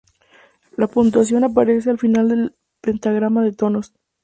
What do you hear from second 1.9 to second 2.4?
al final